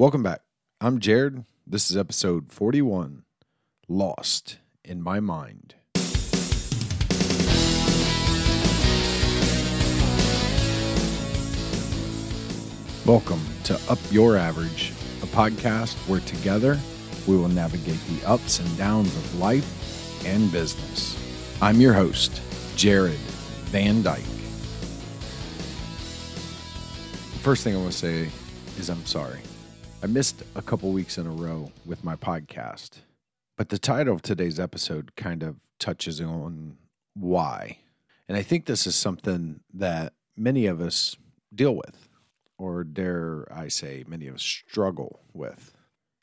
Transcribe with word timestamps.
Welcome 0.00 0.22
back. 0.22 0.40
I'm 0.80 0.98
Jared. 0.98 1.44
This 1.66 1.90
is 1.90 1.96
episode 1.98 2.50
41 2.50 3.22
Lost 3.86 4.56
in 4.82 5.02
My 5.02 5.20
Mind. 5.20 5.74
Welcome 13.04 13.42
to 13.64 13.78
Up 13.90 13.98
Your 14.10 14.38
Average, 14.38 14.94
a 15.22 15.26
podcast 15.26 15.92
where 16.08 16.20
together 16.20 16.80
we 17.26 17.36
will 17.36 17.48
navigate 17.48 18.00
the 18.08 18.26
ups 18.26 18.58
and 18.58 18.78
downs 18.78 19.14
of 19.14 19.38
life 19.38 20.24
and 20.24 20.50
business. 20.50 21.14
I'm 21.60 21.78
your 21.78 21.92
host, 21.92 22.40
Jared 22.74 23.18
Van 23.68 24.00
Dyke. 24.00 24.24
The 27.34 27.40
First 27.42 27.64
thing 27.64 27.74
I 27.74 27.78
want 27.80 27.92
to 27.92 27.98
say 27.98 28.30
is 28.78 28.88
I'm 28.88 29.04
sorry. 29.04 29.40
I 30.02 30.06
missed 30.06 30.42
a 30.54 30.62
couple 30.62 30.90
weeks 30.92 31.18
in 31.18 31.26
a 31.26 31.30
row 31.30 31.72
with 31.84 32.02
my 32.02 32.16
podcast, 32.16 33.00
but 33.58 33.68
the 33.68 33.78
title 33.78 34.14
of 34.14 34.22
today's 34.22 34.58
episode 34.58 35.14
kind 35.14 35.42
of 35.42 35.56
touches 35.78 36.22
on 36.22 36.78
why. 37.12 37.80
And 38.26 38.34
I 38.34 38.42
think 38.42 38.64
this 38.64 38.86
is 38.86 38.94
something 38.94 39.60
that 39.74 40.14
many 40.38 40.64
of 40.64 40.80
us 40.80 41.16
deal 41.54 41.76
with, 41.76 42.08
or 42.56 42.82
dare 42.82 43.46
I 43.54 43.68
say, 43.68 44.04
many 44.08 44.26
of 44.26 44.36
us 44.36 44.42
struggle 44.42 45.20
with. 45.34 45.74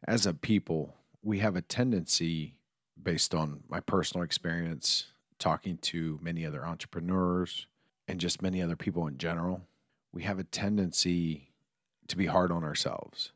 As 0.07 0.26
a 0.26 0.34
people, 0.34 0.96
we 1.21 1.38
have 1.38 1.55
a 1.55 1.62
tendency, 1.62 2.55
based 3.02 3.35
on 3.35 3.62
my 3.70 3.80
personal 3.80 4.23
experience, 4.23 5.05
talking 5.38 5.77
to 5.84 6.18
many 6.20 6.48
other 6.48 6.66
entrepreneurs 6.66 7.68
and 8.07 8.20
just 8.20 8.41
many 8.41 8.59
other 8.59 8.76
people 8.76 9.05
in 9.05 9.20
general, 9.20 9.62
we 10.12 10.23
have 10.23 10.40
a 10.40 10.44
tendency 10.44 11.52
to 12.07 12.18
be 12.18 12.26
hard 12.26 12.52
on 12.52 12.63
ourselves. 12.63 13.34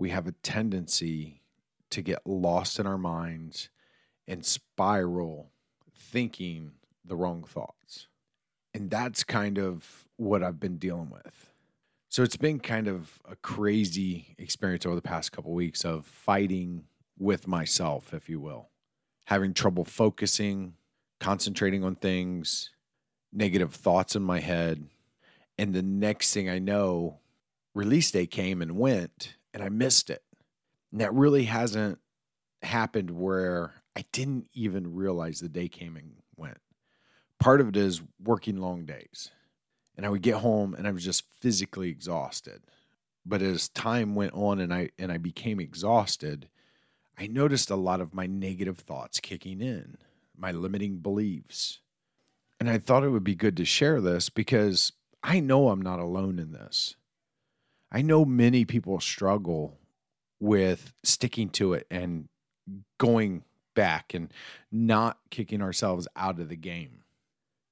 We 0.00 0.08
have 0.08 0.26
a 0.26 0.32
tendency 0.32 1.42
to 1.90 2.00
get 2.00 2.26
lost 2.26 2.78
in 2.78 2.86
our 2.86 2.96
minds 2.96 3.68
and 4.26 4.46
spiral 4.46 5.50
thinking 5.94 6.72
the 7.04 7.14
wrong 7.14 7.44
thoughts. 7.44 8.06
And 8.72 8.88
that's 8.88 9.24
kind 9.24 9.58
of 9.58 10.08
what 10.16 10.42
I've 10.42 10.58
been 10.58 10.78
dealing 10.78 11.10
with. 11.10 11.52
So 12.08 12.22
it's 12.22 12.38
been 12.38 12.60
kind 12.60 12.88
of 12.88 13.20
a 13.28 13.36
crazy 13.36 14.34
experience 14.38 14.86
over 14.86 14.94
the 14.94 15.02
past 15.02 15.32
couple 15.32 15.50
of 15.50 15.56
weeks 15.56 15.84
of 15.84 16.06
fighting 16.06 16.84
with 17.18 17.46
myself, 17.46 18.14
if 18.14 18.26
you 18.26 18.40
will, 18.40 18.70
having 19.26 19.52
trouble 19.52 19.84
focusing, 19.84 20.76
concentrating 21.18 21.84
on 21.84 21.94
things, 21.96 22.70
negative 23.34 23.74
thoughts 23.74 24.16
in 24.16 24.22
my 24.22 24.40
head. 24.40 24.82
And 25.58 25.74
the 25.74 25.82
next 25.82 26.32
thing 26.32 26.48
I 26.48 26.58
know, 26.58 27.18
release 27.74 28.10
day 28.10 28.26
came 28.26 28.62
and 28.62 28.78
went, 28.78 29.34
and 29.54 29.62
I 29.62 29.68
missed 29.68 30.10
it. 30.10 30.22
And 30.92 31.00
that 31.00 31.14
really 31.14 31.44
hasn't 31.44 31.98
happened 32.62 33.10
where 33.10 33.74
I 33.96 34.04
didn't 34.12 34.48
even 34.52 34.94
realize 34.94 35.40
the 35.40 35.48
day 35.48 35.68
came 35.68 35.96
and 35.96 36.12
went. 36.36 36.58
Part 37.38 37.60
of 37.60 37.68
it 37.68 37.76
is 37.76 38.02
working 38.22 38.58
long 38.58 38.84
days. 38.84 39.30
And 39.96 40.06
I 40.06 40.08
would 40.08 40.22
get 40.22 40.36
home 40.36 40.74
and 40.74 40.86
I 40.86 40.90
was 40.90 41.04
just 41.04 41.24
physically 41.40 41.90
exhausted. 41.90 42.62
But 43.26 43.42
as 43.42 43.68
time 43.68 44.14
went 44.14 44.32
on 44.32 44.60
and 44.60 44.72
I 44.72 44.90
and 44.98 45.12
I 45.12 45.18
became 45.18 45.60
exhausted, 45.60 46.48
I 47.18 47.26
noticed 47.26 47.70
a 47.70 47.76
lot 47.76 48.00
of 48.00 48.14
my 48.14 48.26
negative 48.26 48.78
thoughts 48.78 49.20
kicking 49.20 49.60
in, 49.60 49.98
my 50.36 50.52
limiting 50.52 50.98
beliefs. 50.98 51.80
And 52.58 52.70
I 52.70 52.78
thought 52.78 53.04
it 53.04 53.10
would 53.10 53.24
be 53.24 53.34
good 53.34 53.56
to 53.58 53.64
share 53.64 54.00
this 54.00 54.30
because 54.30 54.92
I 55.22 55.40
know 55.40 55.68
I'm 55.68 55.82
not 55.82 55.98
alone 56.00 56.38
in 56.38 56.52
this. 56.52 56.96
I 57.92 58.02
know 58.02 58.24
many 58.24 58.64
people 58.64 59.00
struggle 59.00 59.78
with 60.38 60.92
sticking 61.02 61.50
to 61.50 61.74
it 61.74 61.86
and 61.90 62.28
going 62.98 63.42
back 63.74 64.14
and 64.14 64.32
not 64.70 65.18
kicking 65.30 65.62
ourselves 65.62 66.06
out 66.16 66.40
of 66.40 66.48
the 66.48 66.56
game. 66.56 67.02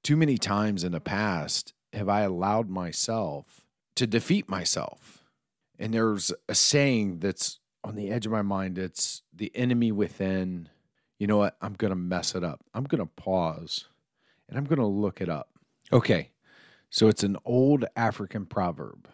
Too 0.02 0.16
many 0.16 0.38
times 0.38 0.84
in 0.84 0.92
the 0.92 1.00
past 1.00 1.72
have 1.92 2.08
I 2.08 2.20
allowed 2.20 2.68
myself 2.68 3.62
to 3.96 4.06
defeat 4.06 4.48
myself. 4.48 5.24
And 5.78 5.94
there's 5.94 6.32
a 6.48 6.54
saying 6.54 7.18
that's 7.20 7.58
on 7.84 7.94
the 7.94 8.10
edge 8.10 8.26
of 8.26 8.32
my 8.32 8.42
mind 8.42 8.78
it's 8.78 9.22
the 9.32 9.52
enemy 9.54 9.92
within. 9.92 10.68
You 11.18 11.26
know 11.26 11.38
what? 11.38 11.56
I'm 11.60 11.74
going 11.74 11.90
to 11.90 11.96
mess 11.96 12.34
it 12.34 12.44
up. 12.44 12.60
I'm 12.74 12.84
going 12.84 13.00
to 13.00 13.10
pause 13.16 13.86
and 14.48 14.58
I'm 14.58 14.64
going 14.64 14.78
to 14.78 14.86
look 14.86 15.20
it 15.20 15.28
up. 15.28 15.50
Okay. 15.92 16.30
So 16.90 17.08
it's 17.08 17.22
an 17.22 17.36
old 17.44 17.84
African 17.96 18.46
proverb. 18.46 19.08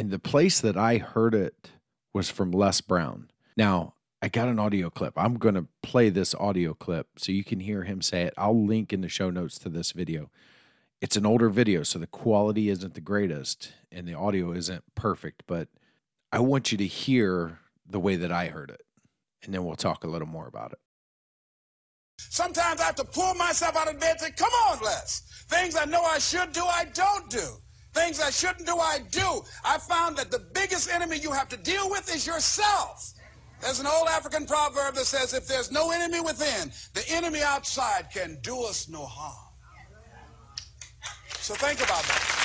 And 0.00 0.10
the 0.10 0.18
place 0.18 0.62
that 0.62 0.78
I 0.78 0.96
heard 0.96 1.34
it 1.34 1.72
was 2.14 2.30
from 2.30 2.52
Les 2.52 2.80
Brown. 2.80 3.30
Now, 3.54 3.96
I 4.22 4.28
got 4.28 4.48
an 4.48 4.58
audio 4.58 4.88
clip. 4.88 5.12
I'm 5.14 5.34
going 5.34 5.56
to 5.56 5.66
play 5.82 6.08
this 6.08 6.34
audio 6.36 6.72
clip 6.72 7.08
so 7.18 7.32
you 7.32 7.44
can 7.44 7.60
hear 7.60 7.84
him 7.84 8.00
say 8.00 8.22
it. 8.22 8.32
I'll 8.38 8.64
link 8.64 8.94
in 8.94 9.02
the 9.02 9.10
show 9.10 9.28
notes 9.28 9.58
to 9.58 9.68
this 9.68 9.92
video. 9.92 10.30
It's 11.02 11.18
an 11.18 11.26
older 11.26 11.50
video, 11.50 11.82
so 11.82 11.98
the 11.98 12.06
quality 12.06 12.70
isn't 12.70 12.94
the 12.94 13.02
greatest 13.02 13.74
and 13.92 14.08
the 14.08 14.14
audio 14.14 14.52
isn't 14.52 14.84
perfect, 14.94 15.42
but 15.46 15.68
I 16.32 16.38
want 16.38 16.72
you 16.72 16.78
to 16.78 16.86
hear 16.86 17.58
the 17.86 18.00
way 18.00 18.16
that 18.16 18.32
I 18.32 18.46
heard 18.46 18.70
it. 18.70 18.80
And 19.44 19.52
then 19.52 19.66
we'll 19.66 19.76
talk 19.76 20.02
a 20.02 20.08
little 20.08 20.28
more 20.28 20.46
about 20.46 20.72
it. 20.72 20.78
Sometimes 22.16 22.80
I 22.80 22.84
have 22.84 22.94
to 22.94 23.04
pull 23.04 23.34
myself 23.34 23.76
out 23.76 23.94
of 23.94 24.00
bed 24.00 24.12
and 24.12 24.20
say, 24.20 24.30
come 24.30 24.52
on, 24.70 24.78
Les. 24.82 25.44
Things 25.50 25.76
I 25.76 25.84
know 25.84 26.02
I 26.04 26.18
should 26.18 26.52
do, 26.52 26.64
I 26.64 26.86
don't 26.86 27.28
do. 27.28 27.46
Things 27.92 28.20
I 28.20 28.30
shouldn't 28.30 28.66
do, 28.66 28.76
I 28.76 29.00
do. 29.10 29.42
I 29.64 29.78
found 29.78 30.16
that 30.16 30.30
the 30.30 30.38
biggest 30.38 30.90
enemy 30.90 31.18
you 31.18 31.32
have 31.32 31.48
to 31.48 31.56
deal 31.56 31.90
with 31.90 32.14
is 32.14 32.26
yourself. 32.26 33.14
There's 33.60 33.80
an 33.80 33.86
old 33.86 34.08
African 34.08 34.46
proverb 34.46 34.94
that 34.94 35.04
says, 35.04 35.34
if 35.34 35.46
there's 35.46 35.70
no 35.70 35.90
enemy 35.90 36.20
within, 36.20 36.72
the 36.94 37.04
enemy 37.08 37.42
outside 37.42 38.08
can 38.12 38.38
do 38.42 38.62
us 38.62 38.88
no 38.88 39.04
harm. 39.04 39.54
So 41.40 41.54
think 41.54 41.80
about 41.80 42.02
that. 42.04 42.36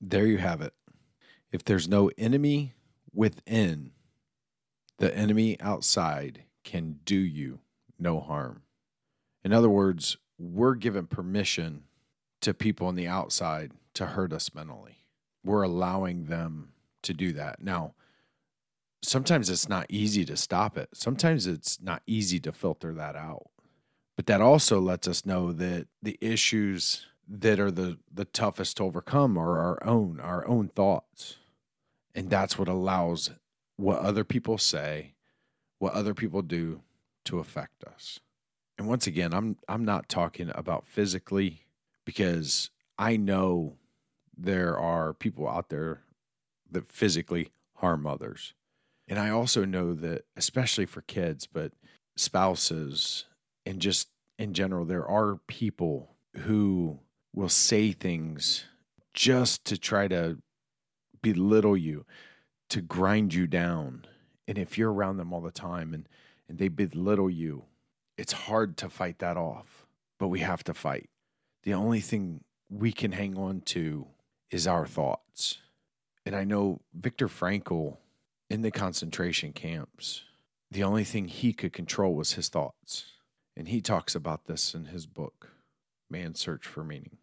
There 0.00 0.26
you 0.26 0.38
have 0.38 0.60
it. 0.60 0.74
If 1.50 1.64
there's 1.64 1.88
no 1.88 2.10
enemy 2.18 2.74
within, 3.12 3.92
the 4.98 5.16
enemy 5.16 5.60
outside 5.60 6.44
can 6.62 7.00
do 7.04 7.16
you 7.16 7.60
no 7.98 8.20
harm. 8.20 8.62
In 9.44 9.52
other 9.52 9.68
words, 9.68 10.18
we're 10.38 10.74
given 10.74 11.06
permission 11.06 11.84
to 12.42 12.54
people 12.54 12.86
on 12.86 12.94
the 12.94 13.08
outside 13.08 13.72
to 13.94 14.06
hurt 14.06 14.32
us 14.32 14.54
mentally. 14.54 15.04
We're 15.44 15.62
allowing 15.62 16.26
them 16.26 16.72
to 17.02 17.12
do 17.12 17.32
that. 17.32 17.62
Now, 17.62 17.94
sometimes 19.02 19.50
it's 19.50 19.68
not 19.68 19.86
easy 19.88 20.24
to 20.26 20.36
stop 20.36 20.78
it. 20.78 20.90
Sometimes 20.94 21.46
it's 21.46 21.80
not 21.80 22.02
easy 22.06 22.38
to 22.40 22.52
filter 22.52 22.92
that 22.94 23.16
out. 23.16 23.48
But 24.16 24.26
that 24.26 24.40
also 24.40 24.80
lets 24.80 25.08
us 25.08 25.26
know 25.26 25.52
that 25.52 25.88
the 26.02 26.18
issues 26.20 27.06
that 27.28 27.58
are 27.58 27.70
the, 27.70 27.98
the 28.12 28.26
toughest 28.26 28.76
to 28.76 28.84
overcome 28.84 29.38
are 29.38 29.58
our 29.58 29.84
own, 29.84 30.20
our 30.20 30.46
own 30.46 30.68
thoughts. 30.68 31.38
And 32.14 32.28
that's 32.28 32.58
what 32.58 32.68
allows 32.68 33.30
what 33.76 34.00
other 34.00 34.22
people 34.22 34.58
say, 34.58 35.14
what 35.78 35.94
other 35.94 36.14
people 36.14 36.42
do 36.42 36.82
to 37.24 37.38
affect 37.38 37.84
us. 37.84 38.20
And 38.78 38.86
once 38.86 39.06
again, 39.06 39.32
I'm 39.32 39.56
I'm 39.68 39.84
not 39.84 40.08
talking 40.08 40.50
about 40.54 40.86
physically 40.86 41.62
because 42.04 42.70
I 42.98 43.16
know 43.16 43.76
there 44.36 44.78
are 44.78 45.12
people 45.12 45.48
out 45.48 45.68
there 45.68 46.02
that 46.70 46.86
physically 46.86 47.50
harm 47.76 48.06
others. 48.06 48.54
And 49.08 49.18
I 49.18 49.30
also 49.30 49.64
know 49.64 49.94
that 49.94 50.24
especially 50.36 50.86
for 50.86 51.02
kids, 51.02 51.46
but 51.46 51.72
spouses 52.16 53.24
and 53.66 53.80
just 53.80 54.08
in 54.38 54.54
general 54.54 54.84
there 54.84 55.06
are 55.06 55.40
people 55.46 56.14
who 56.38 56.98
will 57.34 57.48
say 57.48 57.92
things 57.92 58.64
just 59.14 59.64
to 59.66 59.78
try 59.78 60.08
to 60.08 60.38
belittle 61.20 61.76
you, 61.76 62.04
to 62.70 62.80
grind 62.80 63.34
you 63.34 63.46
down. 63.46 64.06
And 64.48 64.58
if 64.58 64.76
you're 64.76 64.92
around 64.92 65.16
them 65.18 65.32
all 65.32 65.40
the 65.40 65.50
time 65.50 65.94
and, 65.94 66.08
and 66.48 66.58
they 66.58 66.68
belittle 66.68 67.30
you, 67.30 67.64
it's 68.16 68.32
hard 68.32 68.76
to 68.78 68.88
fight 68.88 69.18
that 69.20 69.36
off, 69.36 69.86
but 70.18 70.28
we 70.28 70.40
have 70.40 70.64
to 70.64 70.74
fight. 70.74 71.08
The 71.62 71.74
only 71.74 72.00
thing 72.00 72.44
we 72.68 72.92
can 72.92 73.12
hang 73.12 73.36
on 73.36 73.60
to 73.66 74.06
is 74.50 74.66
our 74.66 74.86
thoughts. 74.86 75.58
And 76.24 76.34
I 76.34 76.44
know 76.44 76.80
Viktor 76.94 77.28
Frankl 77.28 77.96
in 78.48 78.62
the 78.62 78.70
concentration 78.70 79.52
camps, 79.52 80.24
the 80.70 80.82
only 80.82 81.04
thing 81.04 81.28
he 81.28 81.52
could 81.52 81.72
control 81.72 82.14
was 82.14 82.32
his 82.32 82.48
thoughts. 82.48 83.06
And 83.56 83.68
he 83.68 83.80
talks 83.80 84.14
about 84.14 84.46
this 84.46 84.74
in 84.74 84.86
his 84.86 85.06
book, 85.06 85.50
Man's 86.10 86.40
Search 86.40 86.66
for 86.66 86.82
Meaning. 86.82 87.18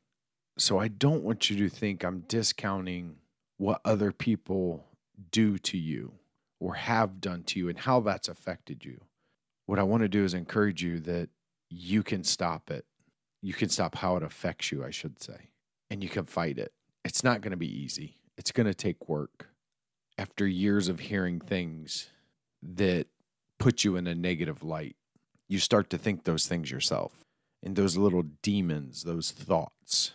So 0.57 0.77
I 0.77 0.88
don't 0.88 1.24
want 1.24 1.50
you 1.50 1.57
to 1.57 1.69
think 1.69 2.03
I'm 2.03 2.21
discounting 2.27 3.15
what 3.57 3.81
other 3.83 4.12
people 4.12 4.85
do 5.31 5.57
to 5.57 5.77
you 5.77 6.13
or 6.59 6.75
have 6.75 7.21
done 7.21 7.44
to 7.44 7.59
you 7.59 7.69
and 7.69 7.77
how 7.77 8.01
that's 8.01 8.27
affected 8.27 8.85
you. 8.85 9.00
What 9.65 9.80
I 9.80 9.83
want 9.83 10.03
to 10.03 10.09
do 10.09 10.24
is 10.24 10.33
encourage 10.33 10.83
you 10.83 11.00
that 11.01 11.30
you 11.69 12.03
can 12.03 12.24
stop 12.24 12.71
it. 12.71 12.85
You 13.41 13.53
can 13.53 13.69
stop 13.69 13.95
how 13.95 14.15
it 14.18 14.24
affects 14.24 14.71
you, 14.71 14.83
I 14.83 14.91
should 14.91 15.21
say, 15.21 15.50
and 15.89 16.03
you 16.03 16.09
can 16.09 16.25
fight 16.25 16.57
it. 16.57 16.74
It's 17.06 17.24
not 17.24 17.41
going 17.41 17.51
to 17.51 17.57
be 17.57 17.81
easy, 17.81 18.18
it's 18.38 18.51
going 18.51 18.68
to 18.68 18.74
take 18.74 19.07
work. 19.09 19.50
after 20.19 20.45
years 20.45 20.89
of 20.89 21.00
hearing 21.00 21.39
things 21.39 22.09
that 22.62 23.07
put 23.57 23.86
you 23.86 23.95
in 23.95 24.06
a 24.06 24.13
negative 24.13 24.63
light, 24.63 24.97
you 25.47 25.59
start 25.59 25.89
to 25.89 25.97
think 25.97 26.24
those 26.25 26.45
things 26.45 26.69
yourself. 26.69 27.24
And 27.63 27.75
those 27.75 27.97
little 27.97 28.24
demons, 28.41 29.03
those 29.03 29.31
thoughts, 29.31 30.12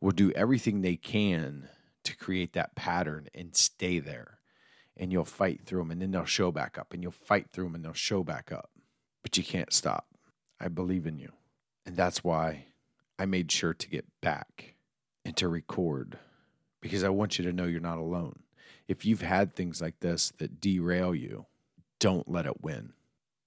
will 0.00 0.12
do 0.12 0.30
everything 0.32 0.80
they 0.80 0.96
can 0.96 1.68
to 2.04 2.16
create 2.16 2.52
that 2.54 2.74
pattern 2.76 3.28
and 3.34 3.54
stay 3.54 3.98
there. 3.98 4.38
And 4.96 5.12
you'll 5.12 5.24
fight 5.24 5.62
through 5.64 5.80
them 5.80 5.90
and 5.90 6.02
then 6.02 6.10
they'll 6.12 6.24
show 6.24 6.52
back 6.52 6.78
up 6.78 6.92
and 6.92 7.02
you'll 7.02 7.12
fight 7.12 7.48
through 7.50 7.64
them 7.64 7.74
and 7.74 7.84
they'll 7.84 7.92
show 7.92 8.22
back 8.22 8.52
up. 8.52 8.70
But 9.22 9.36
you 9.36 9.44
can't 9.44 9.72
stop. 9.72 10.06
I 10.60 10.68
believe 10.68 11.06
in 11.06 11.18
you. 11.18 11.32
And 11.86 11.96
that's 11.96 12.22
why 12.22 12.66
I 13.18 13.26
made 13.26 13.50
sure 13.50 13.74
to 13.74 13.88
get 13.88 14.06
back 14.20 14.74
and 15.24 15.36
to 15.36 15.48
record 15.48 16.18
because 16.80 17.04
I 17.04 17.08
want 17.10 17.38
you 17.38 17.44
to 17.44 17.52
know 17.52 17.64
you're 17.64 17.80
not 17.80 17.98
alone. 17.98 18.40
If 18.88 19.04
you've 19.04 19.22
had 19.22 19.54
things 19.54 19.80
like 19.80 20.00
this 20.00 20.32
that 20.38 20.60
derail 20.60 21.14
you, 21.14 21.46
don't 21.98 22.28
let 22.28 22.46
it 22.46 22.62
win. 22.62 22.92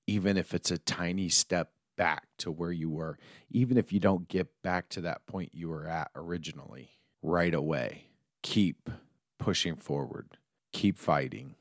Even 0.06 0.38
if 0.38 0.54
it's 0.54 0.72
a 0.72 0.78
tiny 0.78 1.30
step 1.30 1.72
back 1.96 2.26
to 2.38 2.52
where 2.52 2.72
you 2.72 2.90
were, 2.90 3.18
even 3.50 3.78
if 3.78 3.92
you 3.92 4.00
don't 4.00 4.28
get 4.28 4.48
back 4.62 4.90
to 4.90 5.02
that 5.02 5.26
point 5.26 5.52
you 5.54 5.70
were 5.70 5.88
at 5.88 6.12
originally 6.16 6.92
right 7.22 7.54
away, 7.54 8.06
keep 8.42 8.90
pushing 9.38 9.76
forward, 9.76 10.38
keep 10.72 10.98
fighting, 10.98 11.56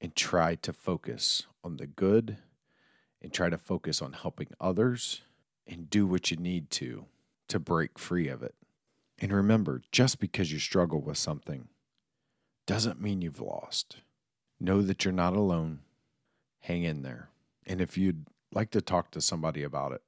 and 0.00 0.14
try 0.14 0.54
to 0.54 0.72
focus 0.72 1.46
on 1.64 1.76
the 1.76 1.86
good 1.86 2.38
and 3.20 3.32
try 3.32 3.50
to 3.50 3.58
focus 3.58 4.00
on 4.00 4.12
helping 4.12 4.48
others 4.60 5.22
and 5.68 5.90
do 5.90 6.06
what 6.06 6.30
you 6.30 6.36
need 6.36 6.70
to 6.70 7.06
to 7.48 7.58
break 7.58 7.98
free 7.98 8.28
of 8.28 8.42
it. 8.42 8.54
And 9.18 9.32
remember, 9.32 9.82
just 9.90 10.20
because 10.20 10.52
you 10.52 10.58
struggle 10.58 11.00
with 11.00 11.18
something 11.18 11.68
doesn't 12.66 13.00
mean 13.00 13.22
you've 13.22 13.40
lost. 13.40 13.96
Know 14.60 14.82
that 14.82 15.04
you're 15.04 15.12
not 15.12 15.34
alone. 15.34 15.80
Hang 16.60 16.84
in 16.84 17.02
there. 17.02 17.28
And 17.66 17.80
if 17.80 17.98
you'd 17.98 18.26
like 18.52 18.70
to 18.70 18.80
talk 18.80 19.10
to 19.12 19.20
somebody 19.20 19.62
about 19.62 19.92
it, 19.92 20.02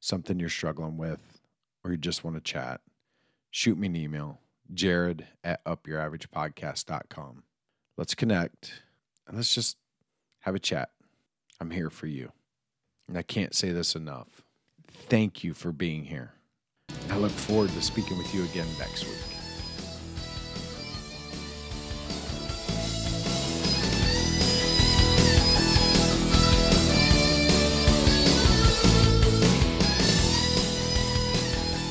something 0.00 0.38
you're 0.38 0.48
struggling 0.48 0.96
with, 0.96 1.40
or 1.82 1.90
you 1.90 1.96
just 1.96 2.24
want 2.24 2.36
to 2.36 2.40
chat, 2.40 2.80
shoot 3.50 3.78
me 3.78 3.86
an 3.86 3.96
email, 3.96 4.40
jared 4.72 5.26
at 5.42 5.64
upyouraveragepodcast.com. 5.64 7.42
Let's 7.96 8.14
connect 8.14 8.82
and 9.26 9.36
let's 9.36 9.54
just 9.54 9.76
have 10.40 10.54
a 10.54 10.60
chat. 10.60 10.90
I'm 11.60 11.70
here 11.70 11.90
for 11.90 12.06
you. 12.06 12.32
And 13.08 13.16
I 13.16 13.22
can't 13.22 13.54
say 13.54 13.70
this 13.72 13.94
enough. 13.94 14.43
Thank 14.94 15.44
you 15.44 15.52
for 15.54 15.72
being 15.72 16.04
here. 16.04 16.32
I 17.10 17.18
look 17.18 17.32
forward 17.32 17.70
to 17.70 17.82
speaking 17.82 18.16
with 18.16 18.32
you 18.34 18.44
again 18.44 18.68
next 18.78 19.04
week. 19.04 19.14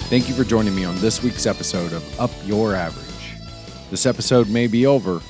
Thank 0.10 0.28
you 0.30 0.36
for 0.36 0.44
joining 0.44 0.76
me 0.76 0.86
on 0.86 0.96
this 1.00 1.24
week's 1.24 1.48
episode 1.48 1.92
of 1.92 2.20
Up 2.20 2.30
Your 2.46 2.76
Average. 2.76 3.08
This 3.90 4.06
episode 4.06 4.48
may 4.48 4.68
be 4.68 4.86
over, 4.86 5.22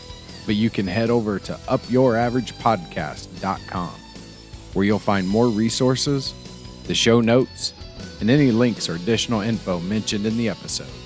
but 0.45 0.55
you 0.55 0.69
can 0.69 0.85
head 0.87 1.09
over 1.09 1.39
to 1.39 1.53
upyouraveragepodcast.com 1.53 3.93
where 4.73 4.85
you'll 4.85 4.99
find 4.99 5.27
more 5.27 5.47
resources, 5.47 6.33
the 6.85 6.95
show 6.95 7.21
notes, 7.21 7.73
and 8.19 8.29
any 8.29 8.51
links 8.51 8.89
or 8.89 8.95
additional 8.95 9.41
info 9.41 9.79
mentioned 9.79 10.25
in 10.25 10.37
the 10.37 10.49
episode. 10.49 11.02